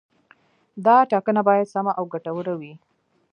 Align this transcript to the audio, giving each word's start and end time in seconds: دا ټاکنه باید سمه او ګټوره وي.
دا 0.85 0.95
ټاکنه 1.11 1.41
باید 1.49 1.71
سمه 1.73 1.91
او 1.99 2.03
ګټوره 2.13 2.53
وي. 2.59 2.73